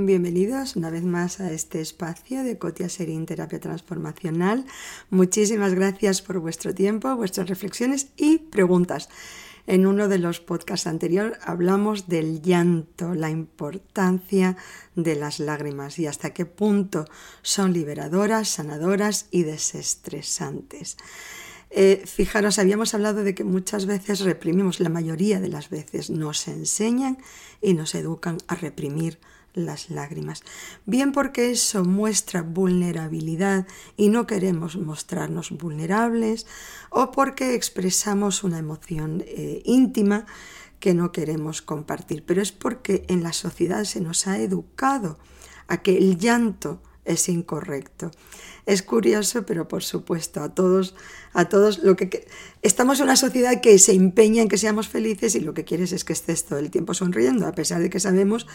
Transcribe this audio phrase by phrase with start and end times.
[0.00, 4.64] Bienvenidos una vez más a este espacio de Cotia Serín Terapia Transformacional.
[5.10, 9.08] Muchísimas gracias por vuestro tiempo, vuestras reflexiones y preguntas.
[9.66, 14.56] En uno de los podcasts anteriores hablamos del llanto, la importancia
[14.94, 17.04] de las lágrimas y hasta qué punto
[17.42, 20.96] son liberadoras, sanadoras y desestresantes.
[21.70, 26.48] Eh, fijaros, habíamos hablado de que muchas veces reprimimos, la mayoría de las veces nos
[26.48, 27.18] enseñan
[27.60, 29.18] y nos educan a reprimir
[29.54, 30.42] las lágrimas.
[30.86, 33.66] Bien porque eso muestra vulnerabilidad
[33.96, 36.46] y no queremos mostrarnos vulnerables,
[36.90, 40.26] o porque expresamos una emoción eh, íntima
[40.80, 42.24] que no queremos compartir.
[42.24, 45.18] Pero es porque en la sociedad se nos ha educado
[45.66, 48.10] a que el llanto es incorrecto.
[48.66, 50.94] Es curioso, pero por supuesto, a todos,
[51.32, 52.28] a todos lo que,
[52.60, 55.92] estamos en una sociedad que se empeña en que seamos felices y lo que quieres
[55.92, 58.46] es que estés todo el tiempo sonriendo, a pesar de que sabemos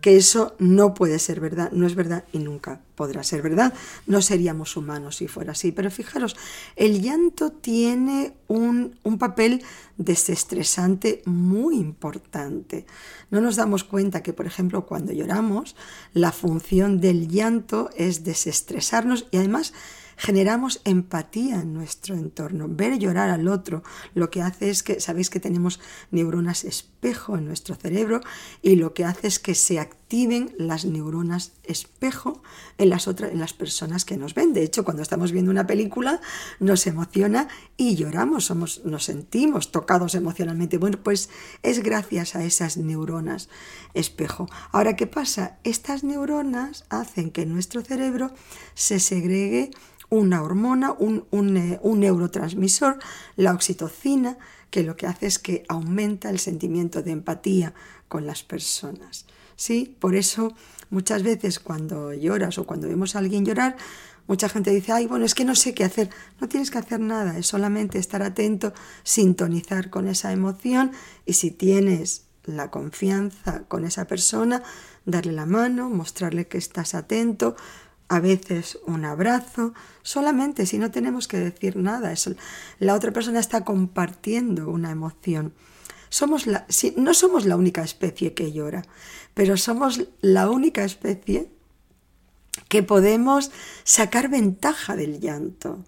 [0.00, 3.74] que eso no puede ser verdad, no es verdad y nunca podrá ser verdad.
[4.06, 5.72] No seríamos humanos si fuera así.
[5.72, 6.36] Pero fijaros,
[6.76, 9.62] el llanto tiene un, un papel
[9.96, 12.86] desestresante muy importante.
[13.30, 15.76] No nos damos cuenta que, por ejemplo, cuando lloramos,
[16.12, 19.72] la función del llanto es desestresarnos y además
[20.16, 22.66] generamos empatía en nuestro entorno.
[22.68, 23.82] Ver llorar al otro
[24.14, 28.20] lo que hace es que, sabéis que tenemos neuronas espejo en nuestro cerebro
[28.62, 32.42] y lo que hace es que se activen las neuronas espejo
[32.78, 34.52] en las otras en las personas que nos ven.
[34.52, 36.20] De hecho, cuando estamos viendo una película
[36.60, 40.78] nos emociona y lloramos, somos nos sentimos tocados emocionalmente.
[40.78, 41.28] Bueno, pues
[41.62, 43.48] es gracias a esas neuronas
[43.94, 44.48] espejo.
[44.72, 45.58] Ahora, ¿qué pasa?
[45.64, 48.32] Estas neuronas hacen que nuestro cerebro
[48.74, 49.70] se segregue
[50.08, 51.24] una hormona, un,
[51.56, 52.98] eh, un, neurotransmisor,
[53.36, 54.38] la oxitocina,
[54.70, 57.74] que lo que hace es que aumenta el sentimiento de empatía
[58.08, 59.26] con las personas.
[59.56, 59.96] ¿Sí?
[59.98, 60.54] Por eso
[60.90, 63.76] muchas veces cuando lloras o cuando vemos a alguien llorar,
[64.26, 66.10] mucha gente dice, ay, bueno, es que no sé qué hacer.
[66.40, 70.92] No tienes que hacer nada, es solamente estar atento, sintonizar con esa emoción
[71.24, 74.62] y si tienes la confianza con esa persona,
[75.04, 77.56] darle la mano, mostrarle que estás atento,
[78.08, 82.32] a veces un abrazo, solamente si no tenemos que decir nada, eso,
[82.78, 85.52] la otra persona está compartiendo una emoción.
[86.08, 88.82] Somos la, no somos la única especie que llora,
[89.34, 91.50] pero somos la única especie
[92.68, 93.50] que podemos
[93.84, 95.84] sacar ventaja del llanto,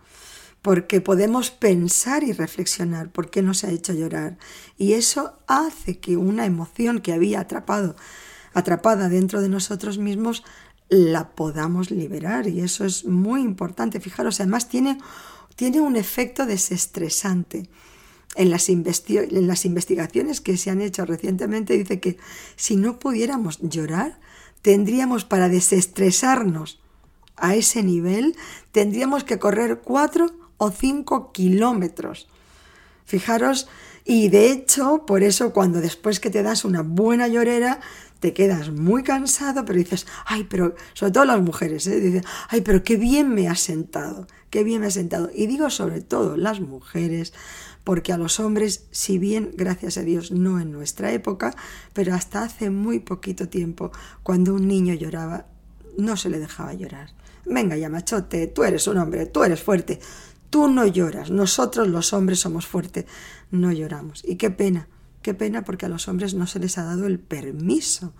[0.60, 4.38] porque podemos pensar y reflexionar por qué nos ha hecho llorar.
[4.76, 7.94] Y eso hace que una emoción que había atrapado,
[8.54, 10.44] atrapada dentro de nosotros mismos
[10.88, 14.00] la podamos liberar y eso es muy importante.
[14.00, 14.98] Fijaros, además tiene,
[15.56, 17.68] tiene un efecto desestresante.
[18.34, 22.18] En las, en las investigaciones que se han hecho recientemente dice que
[22.56, 24.20] si no pudiéramos llorar,
[24.62, 26.80] tendríamos para desestresarnos
[27.36, 28.36] a ese nivel,
[28.72, 32.28] tendríamos que correr cuatro o cinco kilómetros.
[33.04, 33.68] Fijaros,
[34.10, 37.78] y de hecho, por eso cuando después que te das una buena llorera,
[38.20, 42.00] te quedas muy cansado, pero dices, ay, pero, sobre todo las mujeres, ¿eh?
[42.00, 45.30] dicen, ay, pero qué bien me ha sentado, qué bien me ha sentado.
[45.34, 47.34] Y digo sobre todo las mujeres,
[47.84, 51.54] porque a los hombres, si bien, gracias a Dios, no en nuestra época,
[51.92, 53.92] pero hasta hace muy poquito tiempo,
[54.22, 55.48] cuando un niño lloraba,
[55.98, 57.10] no se le dejaba llorar.
[57.44, 60.00] Venga ya, machote, tú eres un hombre, tú eres fuerte,
[60.50, 63.06] tú no lloras, nosotros los hombres somos fuertes,
[63.50, 64.22] no lloramos.
[64.24, 64.88] Y qué pena
[65.22, 68.12] Qué pena porque a los hombres no se les ha dado el permiso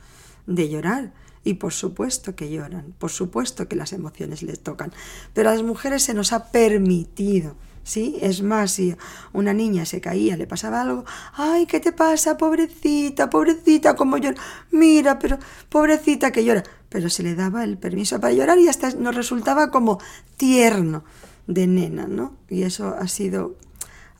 [0.46, 1.12] de llorar.
[1.44, 4.92] Y por supuesto que lloran, por supuesto que las emociones les tocan.
[5.32, 7.56] Pero a las mujeres se nos ha permitido.
[7.84, 8.18] ¿Sí?
[8.20, 8.94] Es más, si
[9.32, 14.36] una niña se caía, le pasaba algo, ay, ¿qué te pasa, pobrecita, pobrecita, como llora?
[14.70, 15.38] Mira, pero
[15.70, 16.64] pobrecita que llora.
[16.90, 19.98] Pero se le daba el permiso para llorar y hasta nos resultaba como
[20.36, 21.04] tierno
[21.48, 22.36] de nena, ¿no?
[22.48, 23.56] Y eso ha sido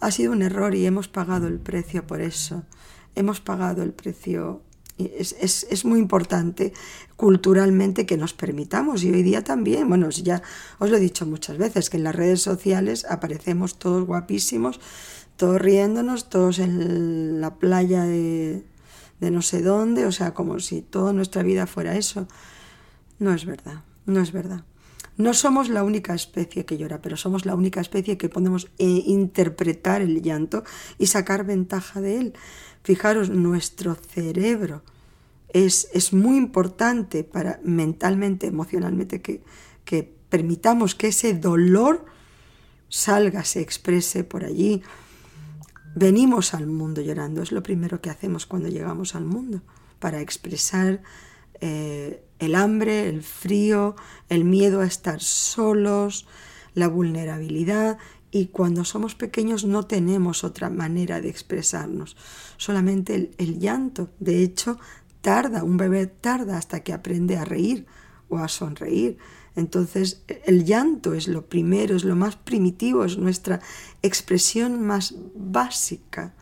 [0.00, 2.62] ha sido un error y hemos pagado el precio por eso.
[3.14, 4.62] Hemos pagado el precio.
[4.96, 6.72] Es, es, es, muy importante
[7.14, 10.42] culturalmente que nos permitamos y hoy día también, bueno, ya
[10.80, 14.80] os lo he dicho muchas veces, que en las redes sociales aparecemos todos guapísimos,
[15.36, 18.64] todos riéndonos, todos en la playa de,
[19.20, 22.26] de no sé dónde, o sea, como si toda nuestra vida fuera eso.
[23.20, 24.64] No es verdad, no es verdad.
[25.18, 29.02] No somos la única especie que llora, pero somos la única especie que podemos eh,
[29.04, 30.62] interpretar el llanto
[30.96, 32.34] y sacar ventaja de él.
[32.84, 34.82] Fijaros, nuestro cerebro
[35.48, 39.42] es, es muy importante para mentalmente, emocionalmente, que,
[39.84, 42.04] que permitamos que ese dolor
[42.88, 44.82] salga, se exprese por allí.
[45.96, 49.62] venimos al mundo llorando, es lo primero que hacemos cuando llegamos al mundo,
[49.98, 51.02] para expresar
[51.60, 53.96] eh, el hambre, el frío,
[54.28, 56.26] el miedo a estar solos,
[56.74, 57.98] la vulnerabilidad
[58.30, 62.16] y cuando somos pequeños no tenemos otra manera de expresarnos,
[62.56, 64.10] solamente el, el, llanto.
[64.20, 64.78] De hecho,
[65.22, 67.86] tarda, un bebé tarda hasta que aprende a reír
[68.28, 69.18] o a sonreír.
[69.56, 73.60] Entonces, el llanto es lo primero, es lo más primitivo, es nuestra
[74.02, 76.34] expresión más básica.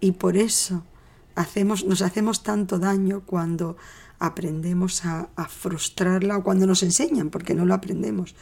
[0.00, 0.82] Y por eso
[1.34, 3.76] hacemos, nos hacemos tanto daño cuando
[4.20, 8.36] aprendemos a, a frustrarla o cuando nos enseñan, porque no lo aprendemos.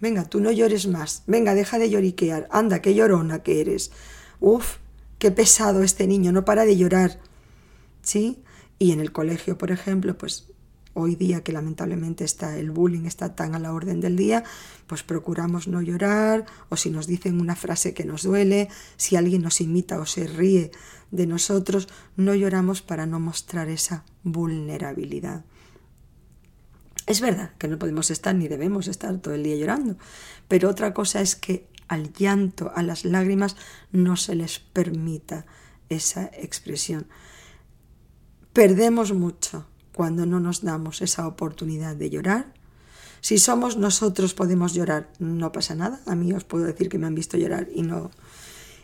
[0.00, 1.24] Venga, tú no llores más.
[1.26, 2.48] Venga, deja de lloriquear.
[2.50, 3.92] Anda, qué llorona que eres.
[4.40, 4.76] Uf,
[5.18, 7.20] qué pesado este niño, no para de llorar.
[8.02, 8.42] ¿Sí?
[8.78, 10.48] Y en el colegio, por ejemplo, pues
[10.94, 14.44] hoy día que lamentablemente está el bullying está tan a la orden del día,
[14.86, 19.42] pues procuramos no llorar o si nos dicen una frase que nos duele, si alguien
[19.42, 20.70] nos imita o se ríe
[21.10, 25.44] de nosotros, no lloramos para no mostrar esa vulnerabilidad.
[27.06, 29.96] Es verdad que no podemos estar ni debemos estar todo el día llorando,
[30.48, 33.56] pero otra cosa es que al llanto, a las lágrimas,
[33.90, 35.44] no se les permita
[35.90, 37.06] esa expresión.
[38.52, 42.52] Perdemos mucho cuando no nos damos esa oportunidad de llorar.
[43.20, 46.00] Si somos nosotros podemos llorar, no pasa nada.
[46.06, 48.10] A mí os puedo decir que me han visto llorar y no.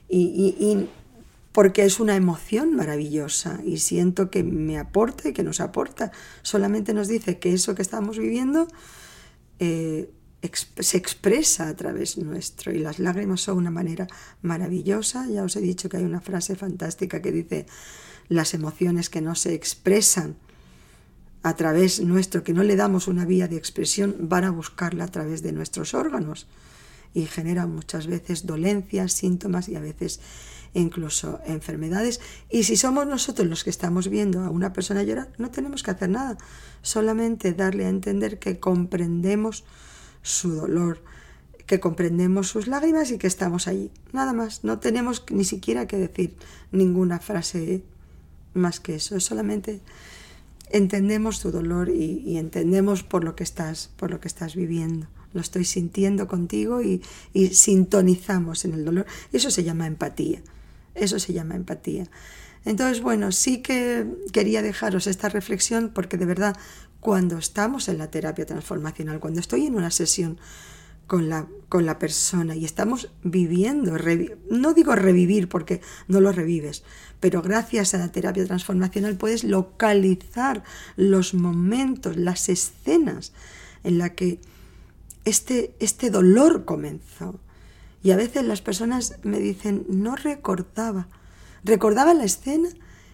[0.09, 0.89] Y, y,
[1.53, 6.13] porque es una emoción maravillosa y siento que me aporta y que nos aporta.
[6.43, 8.69] Solamente nos dice que eso que estamos viviendo
[9.59, 10.09] eh,
[10.79, 14.07] se expresa a través nuestro y las lágrimas son una manera
[14.41, 15.27] maravillosa.
[15.27, 17.67] Ya os he dicho que hay una frase fantástica que dice
[18.29, 20.37] las emociones que no se expresan
[21.43, 25.09] a través nuestro, que no le damos una vía de expresión, van a buscarla a
[25.09, 26.47] través de nuestros órganos
[27.15, 30.21] y generan muchas veces dolencias, síntomas y a veces
[30.75, 32.21] incluso enfermedades.
[32.51, 35.91] Y si somos nosotros los que estamos viendo a una persona llorar, no tenemos que
[35.91, 36.37] hacer nada,
[36.83, 39.65] solamente darle a entender que comprendemos
[40.23, 41.03] su dolor,
[41.67, 43.91] que comprendemos sus lágrimas y que estamos allí.
[44.13, 46.37] Nada más, no tenemos ni siquiera que decir
[46.73, 47.83] ninguna frase
[48.55, 49.81] más que eso, es solamente
[50.71, 55.43] entendemos tu dolor y, entendemos por lo que estás, por lo que estás viviendo lo
[55.43, 57.03] estoy sintiendo contigo y,
[57.35, 59.05] y, sintonizamos en el dolor.
[59.31, 60.41] Eso se llama empatía.
[60.95, 62.07] Eso se llama empatía.
[62.65, 66.57] Entonces, bueno, sí que quería dejaros esta reflexión porque de verdad,
[67.01, 70.39] cuando estamos en la terapia transformacional, cuando estoy en una sesión
[71.09, 73.97] con la, con la persona y estamos viviendo,
[74.51, 76.85] no digo revivir porque no lo revives,
[77.19, 80.63] pero gracias a la terapia transformacional puedes localizar
[80.97, 83.33] los momentos, las escenas
[83.83, 84.39] en la que
[85.25, 87.41] este, este dolor comenzó.
[88.03, 91.09] Y a veces las personas me dicen, no recordaba,
[91.65, 92.69] recordaba la escena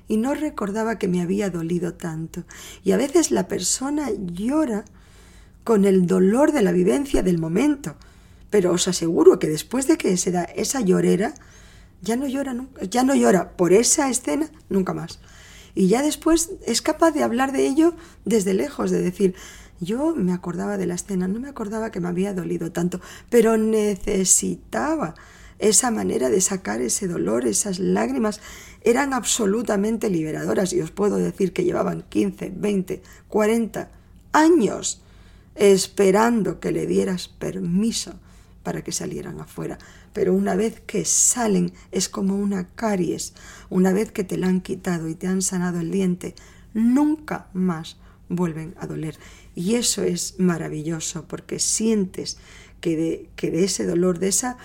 [0.08, 2.44] y no recordaba que me había dolido tanto.
[2.82, 4.85] Y a veces la persona llora
[5.64, 7.96] con el dolor de la vivencia del momento,
[8.50, 11.34] pero os aseguro que después de que se da esa llorera,
[12.02, 15.19] ya no llora nunca, ya no llora por esa escena nunca más.
[15.75, 17.94] Y ya después es capaz de hablar de ello
[18.25, 19.34] desde lejos, de decir,
[19.81, 23.56] yo me acordaba de la escena, no me acordaba que me había dolido tanto, pero
[23.56, 25.14] necesitaba
[25.58, 28.40] esa manera de sacar ese dolor, esas lágrimas,
[28.82, 33.91] eran absolutamente liberadoras y os puedo decir que llevaban 15, 20, 40
[34.32, 35.00] años
[35.55, 38.15] esperando que le dieras permiso
[38.63, 39.79] para que salieran afuera.
[40.13, 43.34] Pero una vez que salen es como una caries,
[43.70, 46.34] una vez que te la han quitado y te han sanado el diente,
[46.73, 49.19] nunca más vuelven a doler.
[49.55, 52.39] Y eso es maravilloso porque sientes
[52.81, 54.56] que de, que de ese dolor, de esa,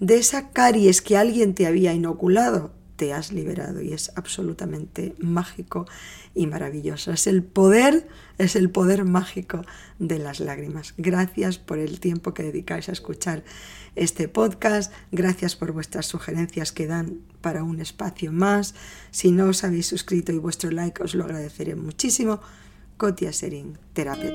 [0.00, 5.86] de esa caries que alguien te había inoculado, te has liberado y es absolutamente mágico
[6.34, 7.12] y maravilloso.
[7.12, 8.08] Es el poder,
[8.38, 9.62] es el poder mágico
[9.98, 10.94] de las lágrimas.
[10.96, 13.44] Gracias por el tiempo que dedicáis a escuchar
[13.96, 14.92] este podcast.
[15.10, 18.74] Gracias por vuestras sugerencias que dan para un espacio más.
[19.10, 22.40] Si no os habéis suscrito y vuestro like os lo agradeceré muchísimo.
[22.96, 24.32] Cotia Serín, terapia.